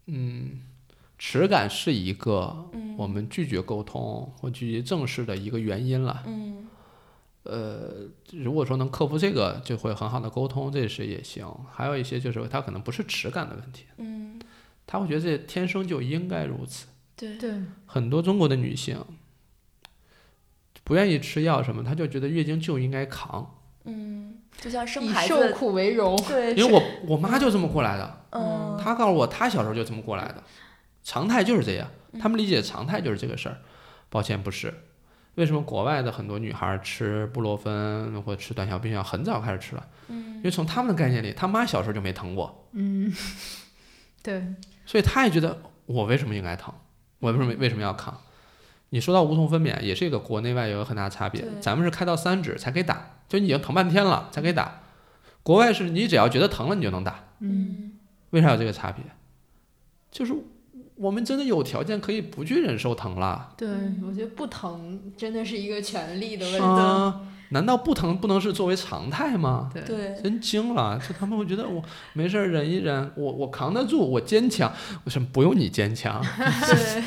[0.06, 0.60] 嗯，
[1.18, 6.22] 耻感是一个嗯我们拒绝沟通或拒绝正视的一个原因了。
[6.26, 6.68] 嗯
[7.44, 11.44] 呃，如果说能克服这个，就会很好的沟通，这是也行。
[11.72, 14.21] 还有一些就是他可能不是耻感的问题，嗯，
[14.92, 16.86] 他会觉得这天生就应该如此。
[17.16, 17.50] 对，对，
[17.86, 19.02] 很多中国的女性
[20.84, 26.14] 不愿意吃药什么，她就觉得月经就应该扛，嗯，就像生以受孩子，苦为荣。
[26.28, 30.44] 对，因为我我妈就这么过来的，嗯，她告诉我她小时候就这么过来的，
[31.02, 31.88] 常态就是这样，
[32.20, 33.56] 他们理解的常态就是这个事儿。
[34.10, 34.74] 抱歉，不是。
[35.36, 39.88] 为什么国外的很多女孩吃布洛芬或者吃短效避孕药很早开始吃了？
[40.08, 40.36] 嗯。
[40.36, 43.10] 因为从他们的概念里，他妈小时候就没疼过，嗯，
[44.22, 44.44] 对，
[44.92, 46.74] 所以他也觉得我为什么应该疼？
[47.18, 48.14] 我为什么为什么要扛？
[48.90, 51.42] 你说到无痛分娩，也是一个国内外有很大差别。
[51.62, 54.82] 咱们是开到三指才给打，就你已经疼半天了才给打。
[55.42, 57.92] 国外是你只要觉得疼了你就能打，嗯，
[58.30, 59.02] 为啥有这个差别？
[60.10, 60.34] 就是
[60.96, 63.54] 我们真的有条件可以不去忍受疼了。
[63.56, 63.70] 对，
[64.06, 66.62] 我觉得不疼真的是一个权利的问题。
[66.62, 69.70] 啊，难道不疼不能是作为常态吗？
[69.72, 71.82] 对对，真惊了，就他们会觉得我
[72.14, 74.72] 没事忍一忍，我我扛得住，我坚强。
[75.04, 76.20] 为什么不用你坚强？
[76.36, 77.02] 对。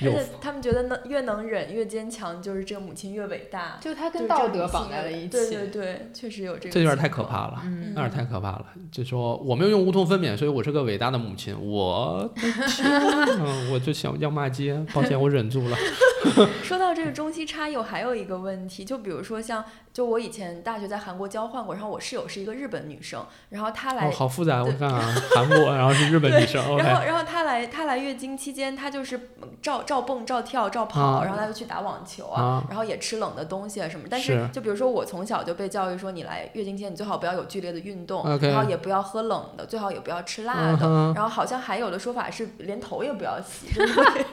[0.00, 5.28] 而有且他们觉得能越能忍越坚强，就是这个母亲越伟大，就她跟道德绑在了一起。
[5.28, 6.70] 对对对，确实有这个。
[6.70, 7.48] 这有点太可怕。
[7.48, 7.60] 了。
[7.64, 11.56] 嗯那有点太可怕了，就说我没有用无痛分娩，所以我是个伟大的母亲。
[11.60, 15.76] 我的天呐，我就想要骂街，抱歉，我忍住了。
[16.62, 29.30] 说到这个中西差异，我还有一个问题，就比如说像，就我以前大学在韩国交换过，然后我室友是一个日本女生，然后她来哦，好复杂，我看啊，韩国，然后是日本女生然后，然后她来，她来月经期间，她就是
[29.62, 34.06] 照照蹦、照跳、照跑，啊然后他就去打网球啊，啊然后也吃冷的东西啊什么。
[34.10, 41.12] 但是是，就比如说我从小就被教育说，你来月经前，你最好不要有剧烈的运动然后也不要喝冷的，最好也不要吃辣的。
[41.14, 44.26] 然后好像还有的说法是连头也不要洗，就是会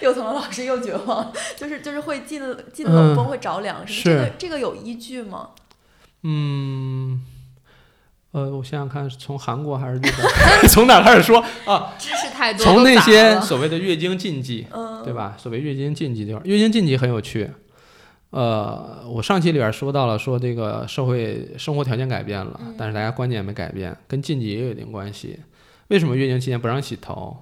[0.00, 2.40] 六层楼老师又绝望，就是就是会进
[2.72, 4.16] 进冷风会着凉什么。
[4.16, 5.50] 这个这个有依据吗？
[6.22, 7.20] 嗯，
[8.34, 10.10] 呃，我想想看，是从韩国还是日本？
[10.68, 11.94] 从哪开始说啊？
[11.96, 15.12] 知识太多，从那些所谓的月经禁忌，嗯，对？
[15.12, 15.36] 吧？
[15.38, 17.48] 所谓月经禁忌地方，月经禁忌很有趣。
[18.30, 25.38] 呃，我上期里边说到了，说这个社会生活条件改变了，嗯但是大家观念没改变，跟禁忌也有一定关系。
[25.86, 27.36] 为什么月经期间不让洗头，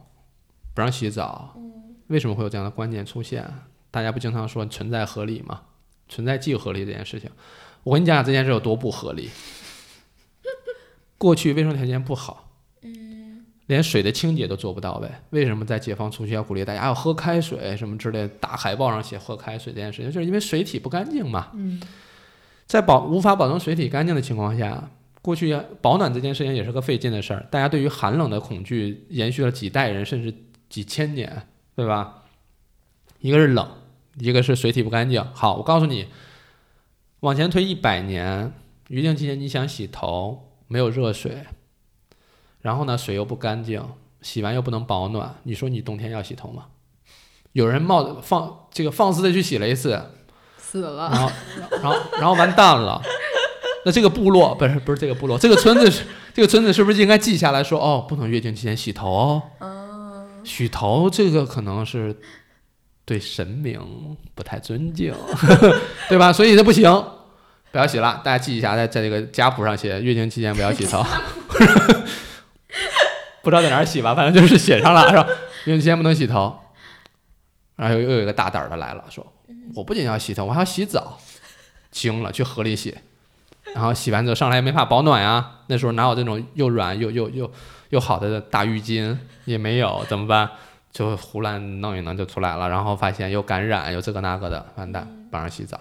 [0.75, 1.55] 不让洗澡？
[1.57, 1.73] 嗯
[2.09, 3.43] 为什么会有这样的观念出现？
[3.91, 5.63] 大家不经常说存在合理吗？
[6.11, 7.31] 存在即合理这件事情，
[7.83, 9.31] 我跟你讲讲这件事有多不合理。
[11.23, 12.51] 过去卫生条件不好，
[12.83, 15.23] 嗯连水的清洁都做不到呗？
[15.31, 18.29] 为什么在解放初期要鼓励大家要喝开水什么之类的？
[18.41, 21.51] 大海报上写喝开水这件事情，就是因为水体不干净嘛。
[21.55, 21.81] 嗯
[22.67, 27.47] 在保无法保证水体干净的情况下，过去保暖这件事情也是个费劲的事儿。
[27.53, 30.35] 大家对于寒冷的恐惧延续了几代人，甚至
[30.69, 32.25] 几千年，对吧？
[33.21, 33.69] 一个是冷，
[34.19, 35.25] 一个是水体不干净。
[35.35, 36.09] 好，我告诉你，
[37.21, 38.53] 往前推一百年，
[38.89, 41.45] 月经期间你想洗头，没有热水，
[42.63, 43.85] 然后呢水又不干净，
[44.23, 46.65] 洗完又不能保暖，你说你冬天要洗头吗？
[47.53, 50.03] 有人冒放这个放肆的去洗了一次，
[50.57, 51.11] 死了。
[51.13, 51.31] 然后，
[51.83, 53.03] 然后，然后完蛋了。
[53.85, 59.43] 那这个部落不是不是这个部落，这个村子是这个村子是不是应该记下来说哦，不能月经期间洗头哦？
[59.61, 62.17] 嗯洗头这个可能是
[63.05, 65.15] 对神明不太尊敬，
[66.09, 66.33] 对吧？
[66.33, 66.91] 所以这不行，
[67.73, 68.21] 不要洗了。
[68.23, 71.05] 大家记一下，在在这个家谱上写，月经期间不要洗头。
[73.43, 75.27] 不知道在哪儿洗吧，反正就是写上了，是吧？
[75.65, 76.57] 月经期间不能洗头。
[77.75, 79.27] 然后又又有一个大胆儿的来了，说
[79.75, 81.19] 我不仅要洗头，我还要洗澡。
[81.91, 82.97] 惊了，去河里洗，
[83.75, 85.59] 然后洗完之后上来也没法保暖呀。
[85.67, 87.53] 那时候哪有这种又软又又又
[87.91, 89.15] 又好的大浴巾
[89.45, 90.49] 也没有，怎么办？
[90.91, 95.79] 就胡乱弄一弄就出来了，然后发现又感染又这个那个的，完蛋，不让洗澡，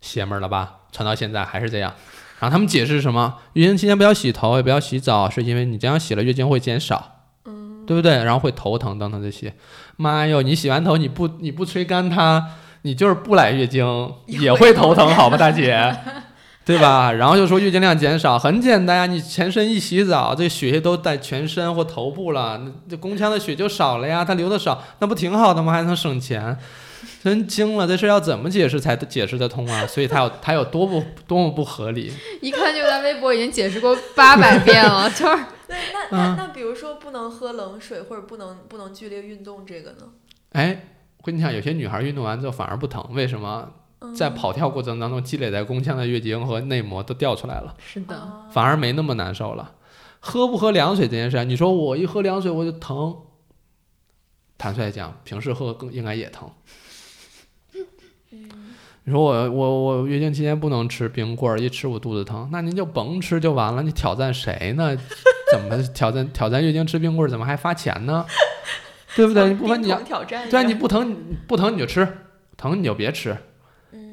[0.00, 0.76] 邪门了吧？
[0.92, 1.92] 传到现在还是这样。
[2.38, 3.34] 然后他们解释什么？
[3.52, 8.12] 月经期间不要洗头，也不要洗澡，是因为你这样洗了月经会减少，嗯，对不对？
[8.24, 9.54] 然后会头疼等等这些。
[9.96, 12.42] 妈哟，你洗完头你不你不吹干它，
[12.82, 15.94] 你就是不来月经也会头疼， 好吧，大姐，
[16.64, 17.12] 对吧？
[17.12, 25.72] 然后就说月经量减少，很简单呀，你全身一洗澡，这血液都在全身或头部了，那这宫腔的血就少了呀，它流的少，那不挺好的吗？
[25.74, 26.56] 还能省钱。
[27.22, 29.86] 真惊了，这事要怎么解释才解释得通啊？
[29.86, 32.12] 所以他有他有多不多么不合理？
[32.40, 40.08] 一看就在微博已经解释过八百遍了，就是 那那那那，比如说不能喝冷水或者不能不能剧烈运动这个呢？
[40.52, 40.86] 哎，
[41.18, 43.72] 我跟你讲，有些女孩运动完之后反而不疼，为什么？
[44.16, 49.74] 在跑跳过程当中积累在宫腔的月经和内膜都掉出来了，是的，反而没那么难受了。
[50.20, 53.14] 喝不喝凉水这件事，你说我一喝凉水我就疼，
[54.56, 56.50] 坦率讲，平时喝更应该也疼。
[59.10, 63.82] 你说我我我月经期间不能吃冰棍儿，一吃我肚子疼，那您就甭吃就完了。
[63.82, 64.96] 你挑战谁呢？
[65.50, 67.28] 怎么挑战挑战月经吃冰棍儿？
[67.28, 68.24] 怎么还发钱呢？
[69.16, 69.48] 对不对？
[69.48, 70.00] 你不管你要
[70.48, 71.16] 对，你不疼
[71.48, 72.06] 不疼你就吃，
[72.56, 73.36] 疼你就别吃。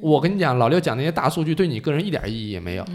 [0.02, 2.86] 我跟你讲，老六讲那些大数据对你个人一点意义也没有。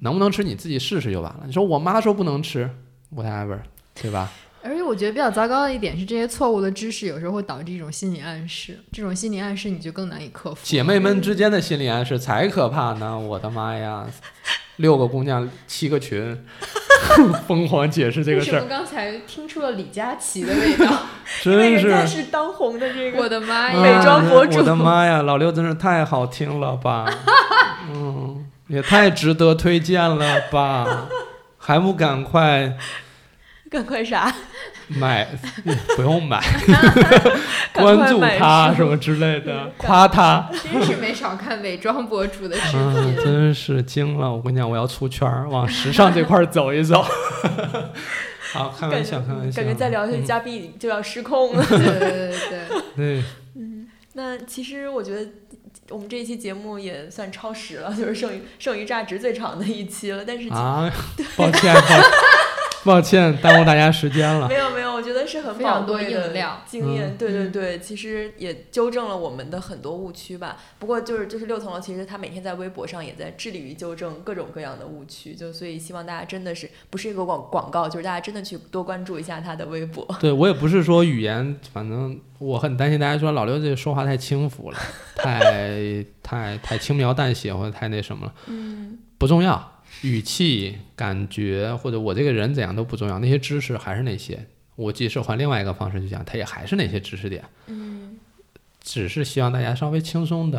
[0.00, 1.44] 能不能吃你自己试试就完了。
[1.46, 2.68] 你说我妈说不能吃
[3.14, 3.60] ，whatever，
[3.94, 4.28] 对吧？
[4.64, 10.60] 而且我觉得比较糟糕的一点是，这些错误的知识有时候会导致一种心理暗示，这种心理暗示你就更难以克服。
[10.62, 13.18] 姐妹们之间的心理暗示才可怕呢！
[13.18, 14.06] 我的妈呀，
[14.76, 16.44] 六个姑娘七个群，
[17.48, 18.64] 疯狂解释这个事儿。
[18.68, 20.86] 刚才听出了李佳琦的味道，
[21.42, 27.06] 真是是当红的这个，我的妈呀，美妆博主，我的妈呀，老六真是太好听了吧，
[27.90, 31.08] 嗯，也太值得推荐了吧，
[31.58, 32.76] 还不赶快？
[33.72, 34.30] 赶快啥？
[34.88, 35.26] 买
[35.96, 36.38] 不用买
[37.72, 40.50] 关注他什么之类的，夸他。
[40.62, 44.30] 真是没少看美妆博主的视频，真是惊了！
[44.30, 47.02] 我跟你讲，我要出圈儿，往时尚这块走一走。
[48.52, 49.62] 好，开玩笑，开玩笑。
[49.62, 51.64] 感觉再聊下去，嘉宾就要失控了。
[51.64, 52.60] 对对对对。
[52.96, 53.24] 对。
[53.56, 55.26] 嗯，那其实我觉得
[55.88, 60.22] 我们这一期节目也算超时了，就是剩余剩余榨值最长的一期了。
[60.22, 60.92] 但是啊，
[61.34, 61.74] 抱歉。
[61.74, 62.02] 抱歉，
[63.42, 64.48] 耽误大家时间了。
[64.48, 66.32] 没有没有，我觉得是很宝贵的
[66.66, 67.16] 经验。
[67.16, 70.56] 对对对，其实也纠正了我们的很多误区吧。
[70.78, 75.34] 不过就是就是六层楼，其实他每天在微博上也在致力于纠正各种各样的误区。
[75.34, 80.06] 就所以希望大家真的是不是一个广广告，就是大家真的去多关注一下他的微博。
[80.20, 84.78] 对我也不是说语言，反正我很担心大家说老刘这说话太轻浮了，
[85.14, 88.34] 太太太轻描淡写或者太那什么了。
[88.46, 89.81] 嗯，不重要。
[90.02, 94.46] 语气、感觉或者我这个人怎样都不重要，那些知识还是那些。
[94.76, 97.44] 我即使换另外一个方式去讲，它也还是那些知识点。
[97.66, 98.16] 嗯，
[98.82, 100.58] 只是希望大家稍微轻松的，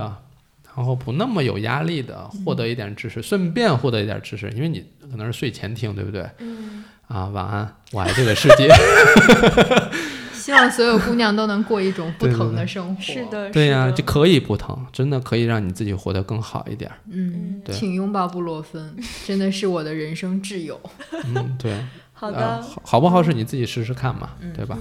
[0.76, 6.30] 然后不那么有压力的获得一点知识，顺便获得一点知识，因为你可能是睡前听，对不对？
[6.40, 6.84] 嗯。
[7.08, 8.70] 啊，晚安，我爱这个世界。
[10.44, 13.02] 希望所有姑娘都能过一种不疼的生活。
[13.02, 16.92] 是的，对呀，就可以不疼，真的可以让你自己活得更好一点。
[17.10, 18.94] 嗯，请拥抱布洛芬，
[19.26, 20.78] 真的是我的人生挚友。
[21.34, 21.74] 嗯，对。
[22.12, 23.24] 好的，好不好？
[23.24, 24.78] 是你自己试试看嘛，对吧？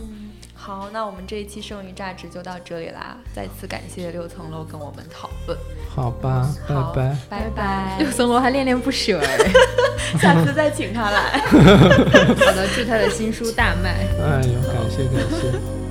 [0.64, 3.16] 好，那我们这一期剩余价值就到这里啦。
[3.34, 5.58] 再次感谢六层楼跟我们讨论。
[5.92, 7.96] 好吧，拜拜，拜拜。
[7.98, 9.38] 六层楼还恋恋不舍哎，
[10.22, 11.40] 下次再请他来。
[11.50, 14.06] 好的，祝他的新书大卖。
[14.22, 15.81] 哎呦，感谢感谢。